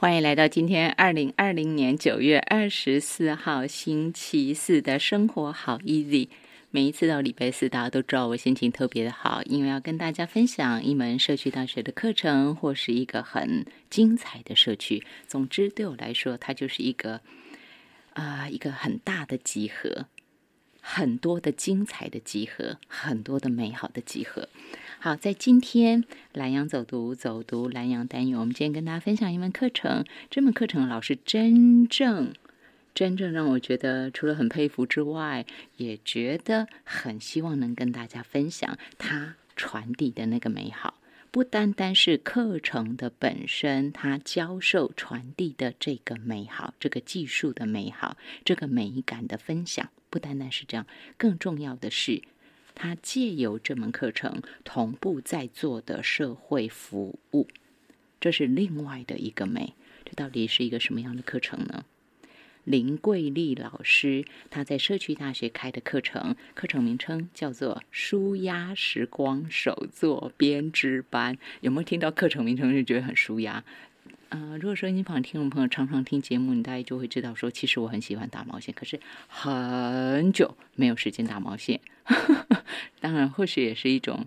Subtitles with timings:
[0.00, 6.28] 欢迎来到今天二零二零年九月二十四号星期四的生活好 easy。
[6.70, 15.02] 每一次到礼拜四，大家都知道我心情特别的好，因为要跟大家分享一门社区大学的课程，或是一个很精彩的社区。
[15.26, 17.20] 总之，对我来说，它就是一个
[18.12, 20.06] 啊、一个很大的集合，
[20.80, 24.48] 很多的精彩的集合，很多的美好的集合。
[25.00, 26.02] 好，在今天
[26.32, 30.04] 蓝洋走读走读蓝洋单元，我们今天跟大家分享一门课程。
[30.28, 32.34] 这门课程老师真正
[32.96, 40.94] 真正让我觉得，除了很佩服之外，也觉得很希望能跟大家分享他传递的那个美好。
[41.30, 50.84] 不单单是课程的本身，他教授传递的这个美好，这个技术的美好，这个美感的分享，不单单是这样，
[51.16, 52.22] 更重要的是。
[52.78, 57.48] 他借由这门课程同步在做的社会服务，
[58.20, 59.74] 这是另外的一个美。
[60.04, 61.84] 这到底是一个什么样的课程呢？
[62.64, 71.36] 林桂丽老师他在社区大学开的课程，课程名称叫做“舒压时光手作编织班”。
[71.62, 73.64] 有没有听到课程名称就觉得很舒压？
[74.30, 81.80] 呃，如果说你旁听众朋友常常听节目，你大概就会知道说，其实我很喜欢打毛线，可是很久没有时间打毛线。
[83.00, 84.24] 当然，或许也是一种，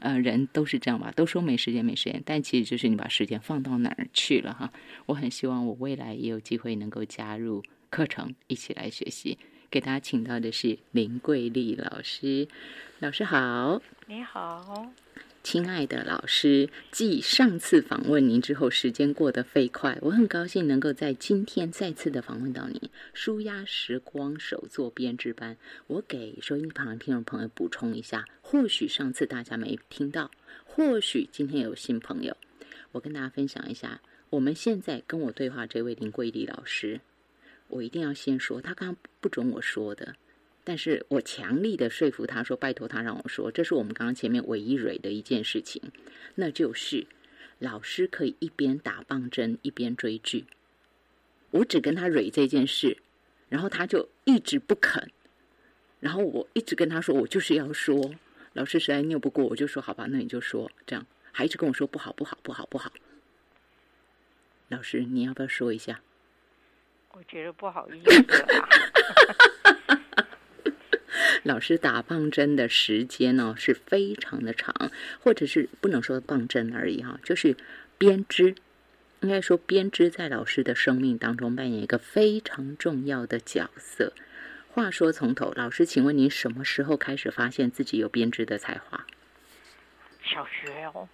[0.00, 4.70] 呃，人都是这样吧，都说没时间，没时间，但其实就是你把时间放到哪儿去了哈。
[5.06, 9.38] 我很希望我未来也有机会能够加入课程，一起来学习。
[9.70, 12.48] 给大家请到的是林桂丽老师，
[13.00, 13.80] 老师好。
[14.06, 14.90] 你好，
[15.42, 22.78] 亲爱的老师，继上次访问您之后，时间过得飞快，我很高兴能够在今天再次的访问到您。
[23.14, 30.30] 舒压时光手作编织班，我给收音旁听众朋友补充一下，或许上次大家没听到，
[30.64, 32.36] 或许今天有新朋友，
[32.92, 37.00] 我跟大家分享一下，我们现在跟我对话这位林桂丽老师，
[37.68, 40.14] 我一定要先说，他刚刚不准我说的。
[40.68, 45.80] 但是我强力的说服他说：“拜托他让我说，这是我们刚刚前面唯一蕊的一件事情，
[46.34, 47.06] 那就是
[47.58, 50.44] 老师可以一边打棒针一边追剧。
[51.52, 52.98] 我只跟他蕊这件事，
[53.48, 55.10] 然后他就一直不肯，
[56.00, 58.14] 然后我一直跟他说，我就是要说，
[58.52, 62.92] 老师实在拗不过，我就说好吧，那你就说，这样还一直跟我说不好不好不好不好。
[64.68, 66.02] 老师，你要不要说一下？
[67.12, 68.68] 我觉得不好意思啊。
[71.42, 74.90] 老师打棒针的时间呢是非常的长，
[75.20, 77.56] 或者是不能说棒针而已哈，就是
[77.96, 78.54] 编织。
[79.20, 84.12] 应该说编织在老师的生命当中扮演一个非常重要的角色。
[84.70, 89.04] 话说从头，老师，请问您什么时候开始发现自己有编织的才华？
[90.22, 91.08] 小学哦，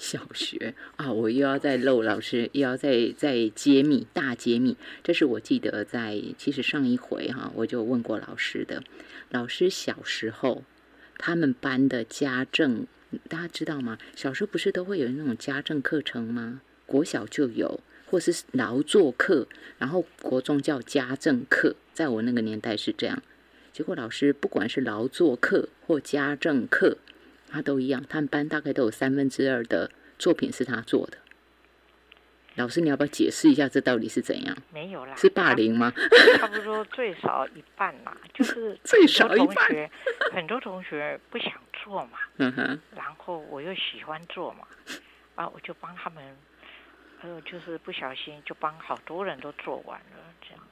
[0.00, 4.78] 小学啊，我又要再漏老师，又要再再揭秘大揭秘。
[5.04, 8.82] 这是我记得在其实上一回哈，我就问过老师的。
[9.28, 10.64] 老师小时候
[11.18, 12.86] 他们班的家政，
[13.28, 13.98] 大家知道吗？
[14.16, 16.62] 小时候不是都会有那种家政课程吗？
[16.86, 19.46] 国小就有，或是劳作课，
[19.78, 21.76] 然后国中叫家政课。
[21.92, 23.22] 在我那个年代是这样。
[23.70, 26.96] 结果老师不管是劳作课或家政课，
[27.50, 31.18] 他都一样，他们班大概都有三分之二的作品是他做的。
[32.56, 34.56] 老师，你要不要解释一下这到底是怎样？
[34.72, 35.92] 没有啦，是霸凌吗？
[36.36, 39.90] 差不多最少一半啦，就是 最少一半同学，
[40.32, 44.66] 很多同学不想做嘛，嗯哼，然后我又喜欢做嘛，
[45.36, 46.36] 啊，我就帮他们，
[47.22, 50.62] 呃，就是不小心就帮好多人都做完了，这样。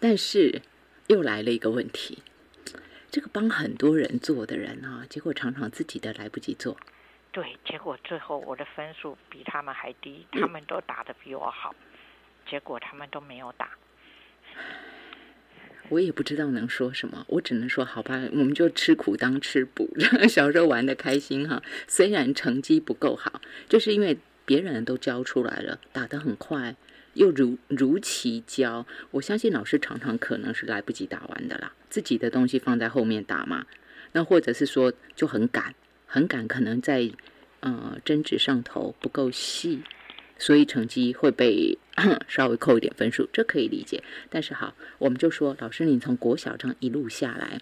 [0.00, 0.60] 但是
[1.06, 2.22] 又来了一个问题，
[3.10, 6.76] 这个帮很多人做的人啊，结果常常自己的来不及做。
[7.32, 11.74] 对，结果最后我的分数比他们还低，嗯他们都打得比我好，
[12.48, 13.70] 结果他们都没有打。
[15.90, 19.88] 我也不知道能说什么，我只能说好吧，我们就吃苦当吃补。
[20.28, 26.76] 小时候玩的开心哈，虽然成绩不够好，就是因为别人都教出来了，打得很快，
[27.18, 28.86] 又如如期教。
[29.10, 33.66] 我相信老师常常可能是来不及打完的啦，自己的东西放在后面打嘛。
[34.12, 35.74] 那或者是说就很赶，
[36.06, 37.10] 很赶，可能在
[37.60, 39.82] 呃针指上头不够细，
[40.38, 41.76] 所以成绩会被
[42.26, 44.02] 稍微扣一点分数，这可以理解。
[44.30, 47.60] 但是好，我们就说，老师，你从国小这样一路下来，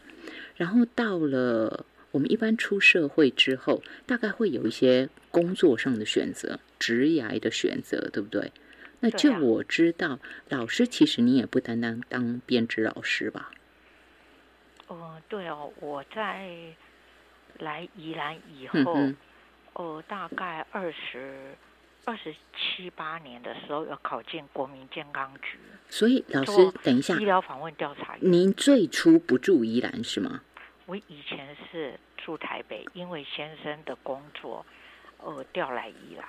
[0.55, 8.53] 然后到了我们一般出社会之后，大概会有一些工作上的选择、职涯的选择，对不对？
[9.01, 13.51] 那就我知道，老师其实你也不单单当编织老师吧？
[14.89, 16.49] 哦，对哦，我在
[17.59, 19.17] 来宜兰以嗯后，哼，
[19.75, 21.55] 哦，大概二十
[22.05, 25.59] 二十七八年的时候要考进国民健康局。
[25.89, 26.53] 所以老师，
[26.83, 28.33] 等一下医，疗访问调查员。
[28.33, 30.43] 您最初不住宜兰是吗？
[30.87, 34.65] 我以前是住台北，因为先生的工作，
[35.27, 36.27] 呃，调来宜兰，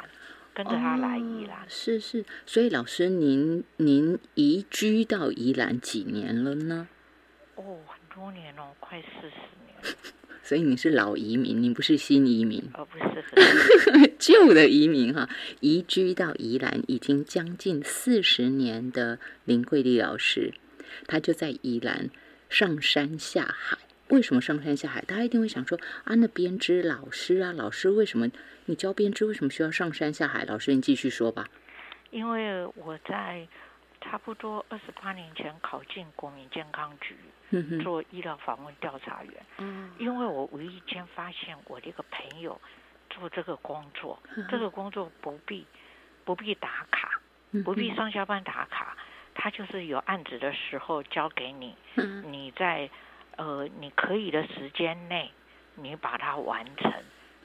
[0.56, 1.66] 跟着他来宜兰哦。
[1.68, 6.88] 是是，所以老师您您移居到宜兰几年了呢？
[7.54, 9.36] 哦，很多年哦，快四十
[9.68, 9.96] 年，
[10.42, 13.24] 所以你是老移民，你不是新移民，哦不是
[13.92, 15.30] 很 旧的移民哈。
[15.60, 20.56] 移居到宜兰已经将近四十年的林桂丽老师，
[21.06, 22.10] 他就在宜兰
[22.50, 23.78] 上山下海。
[24.10, 25.02] 为什么上山下海？
[25.02, 28.28] 大家一定会想说啊，那编织老师啊，老师为什么
[28.66, 30.46] 你教编织为什么需要上山下海？
[30.46, 31.48] 老师，你继续说吧。
[32.12, 33.46] 因为我在
[34.00, 37.16] 差不多二十八年前考进国民健康局
[37.84, 42.60] 做医疗访问调查员，嗯，因为我无意间发现我的一个朋友
[43.10, 44.18] 做这个工作，
[44.50, 45.66] 这个工作不必
[46.24, 47.10] 不必打卡，
[47.52, 48.96] 嗯不必上下班打卡，
[49.36, 52.90] 他就是有案子的时候交给你，嗯你在
[53.38, 55.32] 呃你可以的时间内，
[55.76, 56.92] 你把它完成。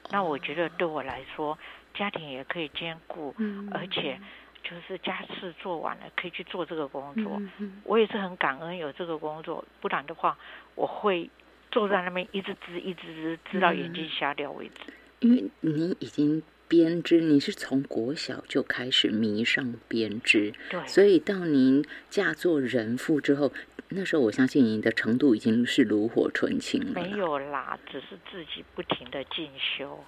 [0.09, 1.57] 那我觉得对我来说，
[1.93, 4.19] 家庭也可以兼顾，嗯而且
[4.61, 7.41] 就是家事做完了，可以去做这个工作。
[7.83, 10.37] 我也是很感恩有这个工作，不然的话，
[10.75, 11.29] 我会
[11.71, 14.93] 坐在那边一直织，一直织，织到眼睛瞎掉为止。
[15.21, 16.43] 因为你已经
[16.73, 23.53] 编织，你是从国小就开始迷上编织，对，所以到您嫁做人妇之后，
[23.89, 26.93] 那时候我相信您的程度已经是炉火纯青了。
[26.95, 29.47] 没，有啦，只是自己不停的进
[29.77, 30.03] 修。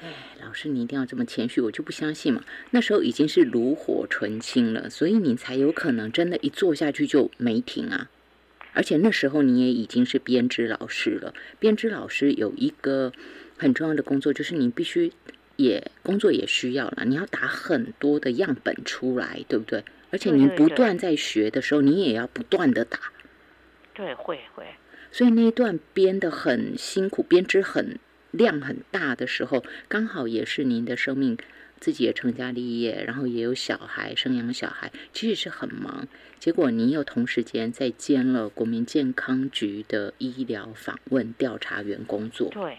[0.00, 2.42] 哎，老师你一定要这么谦虚，我就不相信嘛。
[2.70, 8.08] 那时候已经是炉火纯青了，所以你才有可能真的，一做下去就没停啊。
[8.72, 11.34] 而且那时候你也已经是编织老师了。
[11.58, 13.12] 编织老师有一个
[13.58, 15.12] 很重要的工作，就是你必须
[15.56, 19.84] 也工作也需要了，你要打很多的样本出来，对不对？
[20.10, 22.98] 而且你对对对不断在学的时候，你也要不断的打。
[23.92, 24.66] 对，会会，
[25.10, 27.98] 所以那一段编的很辛苦，编织很
[28.30, 31.38] 量很大的时候，刚好也是您的生命，
[31.80, 36.06] 自己也成家立业，然后也有小孩，生养小孩，其实是很忙。
[36.38, 42.50] 结果您又同时间在兼了国民健康局的医疗访问调查员工作。
[42.50, 42.78] 对对，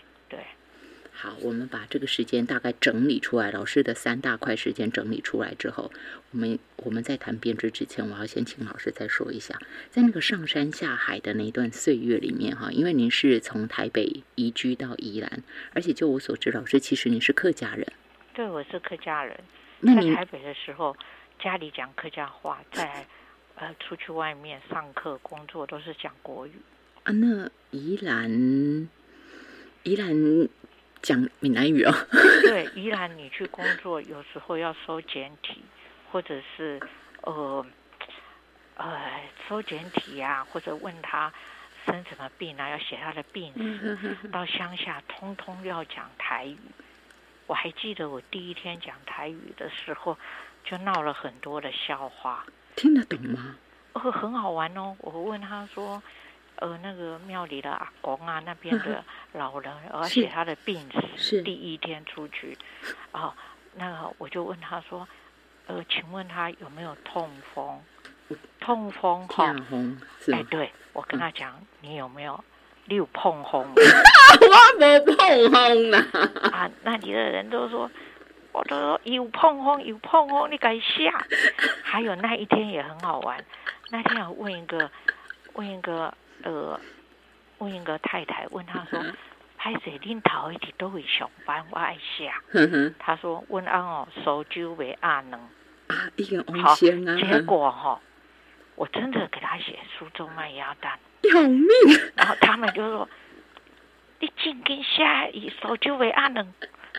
[1.19, 5.91] 好，我们把这个时间大概整理出来，老师的三大块时间整理出来之后，
[6.29, 9.59] 我们我们在谈编织之前，我要先请老师再说一下，
[9.89, 15.41] 在那个上山下海的那一段岁月里面哈，因为您是从台北移居到宜兰，
[15.73, 17.91] 而且就我所知，老师其实你是客家人，
[18.35, 19.35] 对我是客家人，
[19.79, 20.95] 那你在台北的时候，
[21.39, 23.07] 家里讲客家话，在
[23.55, 26.51] 呃出去外面上课工作都是讲国语。
[27.01, 28.87] 啊，那宜兰
[29.81, 30.15] 宜兰
[31.07, 31.93] 讲闽南语哦，
[32.41, 35.63] 对， 依然你去工作，有时候要收简体，
[36.11, 36.77] 或者是
[37.21, 37.65] 呃
[38.75, 41.31] 呃收简体呀、或者问他
[41.85, 44.17] 生什么病啊，要写他的病史。
[44.29, 46.57] 到乡下，通通要讲台语。
[47.45, 50.17] 我还记得我第一天讲台语的时候，
[50.65, 52.45] 就闹了很多的笑话。
[52.75, 53.55] 听得懂吗？
[53.93, 54.93] 呃，很好玩哦。
[54.99, 56.03] 我问他说，
[56.57, 61.01] 呃，那个庙里的阿公啊，那边的 老人，而且他的病史。
[61.17, 62.57] 是第一天出去，
[63.11, 63.33] 啊，
[63.75, 65.07] 那个我就问他说，
[65.67, 67.81] 呃，请问他有没有痛风？
[68.59, 70.47] 痛风哈、亚红是哎，吗？
[70.51, 72.43] 对，我跟他讲，你有没有
[72.85, 75.15] 你有碰红 我没碰
[75.51, 76.05] 风啦。
[76.51, 76.69] 啊？
[76.83, 77.89] 那里的人都说，
[78.51, 81.25] 我都说有碰风，有碰风，你敢下？
[81.83, 83.41] 还有那一天也很好玩，
[83.89, 84.91] 那天我问一个，
[85.53, 86.79] 问一个呃，
[87.57, 89.03] 问一个太太，问他说，
[89.57, 92.41] 拍水恁头一直都会上班，我爱下。
[92.51, 95.39] 哼哼她说，问安哦，手酒为阿能。
[95.87, 97.99] 啊，一个温好，仙啊，结果哈、
[98.75, 100.99] 我真的给他写苏州卖鸭蛋。
[101.23, 101.67] 要命！
[102.15, 103.09] 然后他们就说
[104.19, 106.53] ：“你进跟下以手就为阿能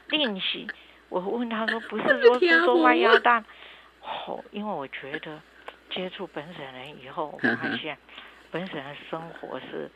[0.09, 0.67] 练习。”
[1.09, 3.45] 我问他说：“不是说苏州卖鸭蛋？”
[4.03, 5.41] 哦，因为我觉得
[5.91, 7.97] 接触本省人以后，我发现
[8.51, 9.91] 本省人生活是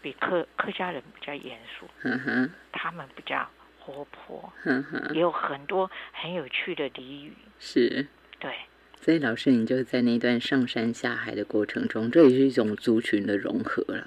[0.00, 4.52] 比客客家人比较严肃，嗯哼他们比较活泼，
[5.12, 7.32] 也有很多很有趣的俚语。
[7.58, 8.06] 是。
[8.38, 8.54] 对，
[9.00, 14.06] 所以老师，你就在那段上山下海的过程中，这也是一种族群的融合了，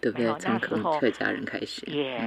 [0.00, 0.32] 对不对？
[0.38, 2.18] 从客客家人开始，也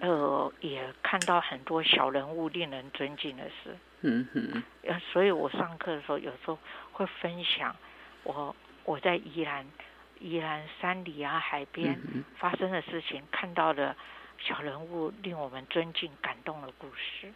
[0.00, 3.76] 嗯呃也看到很多小人物令人尊敬的事。
[4.00, 6.58] 嗯哼，呃，所以我上课的时候有时候
[6.90, 7.76] 会分享
[8.24, 9.66] 我我在宜兰
[10.22, 13.96] 宜兰山里啊海边嗯发生的事情，看到的
[14.38, 17.32] 小人物令我们尊敬感动的故事。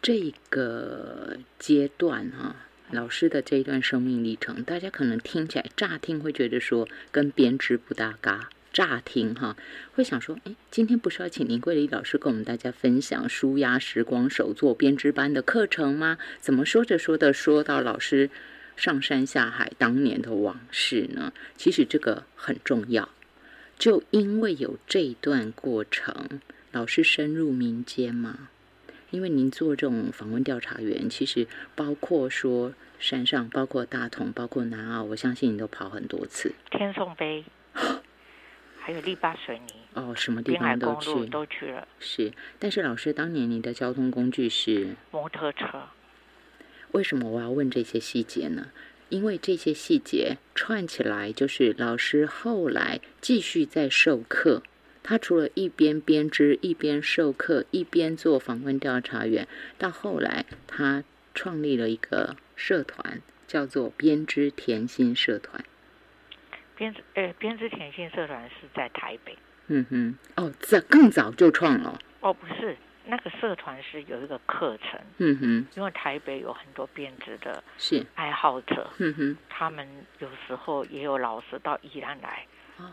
[0.00, 2.54] 这个阶段哈，
[2.90, 8.48] 老师的这一段生命历程，大家可能听起来乍听会觉得说跟编织不搭嘎。
[8.72, 9.56] 乍听哈，
[9.94, 16.18] 会想说，哎，今天不是要请林桂丽老师跟我们大家分享舒压时光手作编织班的课程吗？
[16.40, 18.30] 怎么说着说着说到老师
[18.76, 21.32] 上山下海当年的往事呢？
[21.56, 23.08] 其实这个很重要，
[23.78, 26.40] 就因为有这一段过程，
[26.72, 28.48] 老师深入民间嘛。
[29.10, 36.52] 因为您做这种访问调查员，其实包括说山上，包括大同，包括南澳，我相信你都跑很多次。
[36.70, 37.44] 天颂碑。
[38.80, 41.88] 还有力巴水泥哦，什么地方都去，都去了。
[42.00, 45.84] 是，但是老师当年你的交通工具是摩托车。
[46.94, 48.68] 为什么我要问这些细节呢？
[49.08, 54.62] 因为这些细节串起来，就是老师后来继续在授课。
[55.02, 59.46] 他除了一边编织，一边授课，一边做访问调查员，
[59.76, 61.02] 到后来他
[61.34, 65.64] 创立了一个社团，叫做编织甜心社团。
[66.76, 69.36] 编织诶，编织甜心社团是在台北。
[69.66, 71.98] 嗯哼，哦，这更早就创了。
[72.20, 75.00] 哦，不是，那个社团是有一个课程。
[75.18, 78.90] 嗯哼，因为台北有很多编织的是爱好者。
[78.98, 82.46] 嗯哼，他们有时候也有老师到宜兰来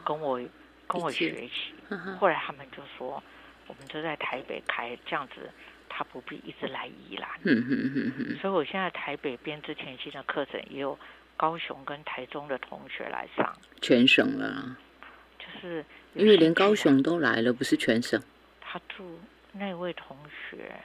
[0.06, 0.39] 跟我
[0.88, 1.74] 跟我学习。
[2.20, 3.22] 后来他们就说，
[3.68, 5.50] 我们就在台北开，这样子
[5.89, 7.30] 他不必一直来宜兰。
[7.44, 8.38] 嗯哼哼哼。
[8.39, 10.98] 所以我现在台北编织甜心的课程也有。
[11.38, 13.51] 高雄跟台中的同学来上，
[13.82, 14.77] 全省了，
[15.39, 18.22] 就是因为连高雄都来了，不是全省。
[18.60, 19.20] 他住
[19.53, 20.81] 那位同学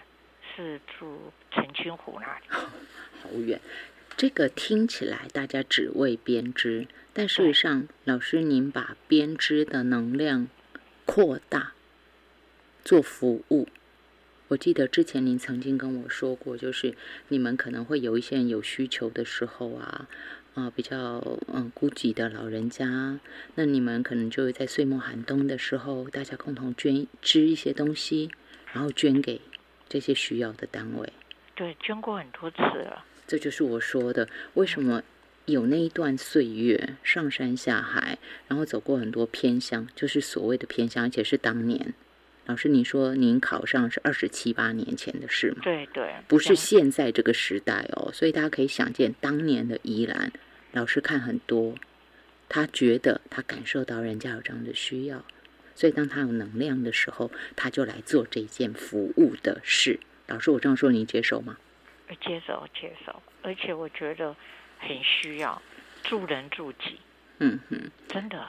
[0.55, 2.45] 是住澄清湖那里，
[3.23, 3.61] 好远。
[4.17, 10.49] 这个听起来大家只为编织，但事实上，老师您把编织的能量
[11.05, 11.75] 扩大，
[12.83, 13.69] 做服务。
[14.49, 16.95] 我记得之前您曾经跟我说过，就是
[17.29, 20.09] 你们可能会有一些人有需求的时候啊。
[20.55, 23.21] 啊，比较嗯孤寂的老人家，
[23.57, 28.31] 那你们可能就会在岁末寒冬的时候，大家共同捐织一些东西，
[28.77, 29.41] 然后捐给
[29.89, 31.11] 这些需要的单位。
[31.55, 33.03] 对，捐过很多次了。
[33.27, 35.03] 这就是我说的，为什么
[35.47, 41.95] 有那一段岁月上山下海，然后走过很多偏乡，就是所谓的偏乡，而且是当年。
[42.45, 45.63] 老师，你说您考上是二十七八年前的事吗？
[45.63, 50.31] 对对，不是现在这个时代哦，所以大家可以想见当年的宜兰。
[50.73, 51.75] 老师看很多，
[52.51, 55.25] 他觉得他感受到人家有这样的需要，
[55.77, 60.01] 所以当他有能量的时候，他就来做这件服务的事。
[60.27, 61.57] 老师，我这样说，您接受吗？
[62.21, 63.23] 接受，接受。
[63.43, 64.35] 而且我觉得
[64.79, 65.63] 很需要
[66.03, 66.99] 助人助己。
[67.39, 67.79] 嗯哼，
[68.09, 68.49] 真的，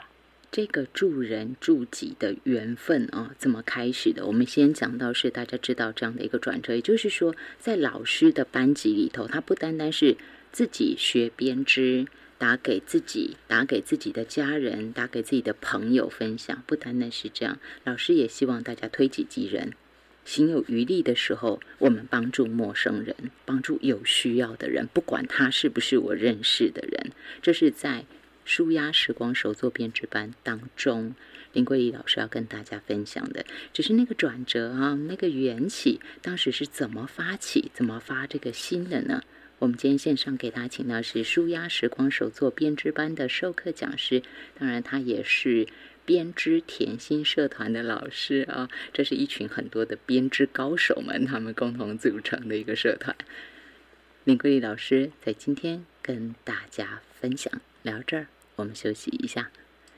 [0.50, 4.26] 这个助人助己的缘分啊，怎么开始的？
[4.26, 10.18] 我们先讲到是大家知道这样的一个转折，也就是说，在老师的班级里头，他不单单是。
[10.50, 12.08] 自己学编织，
[12.38, 16.64] 打给自己，打给自己的家人，打给自己的朋友分享。
[16.68, 19.74] 不单单是这样，老师也希望大家推己及人，
[20.24, 23.16] 心有余力的时候，我们帮助陌生人，
[23.46, 27.12] 帮助有需要的人，不管他是不是我认识的人。
[27.42, 28.06] 这是在
[28.46, 31.16] 舒压时光手作编织班当中，
[31.54, 39.24] 林桂丽老师要跟大家分享的，只是那个转折啊，那个缘起，当时是怎么发起，怎么发这个心的呢？
[39.60, 44.22] 我们今天线上给大家请到是舒压时光手作编织班的授课讲师，
[44.60, 45.68] 当然他也是
[46.06, 48.70] 编织甜心社团的老师啊。
[48.94, 53.16] 这是一群很多的编织高手们，他们共同组成的一个社团。
[54.26, 59.50] 林桂丽老师在今天跟大家分享，聊这儿，我们休息一下。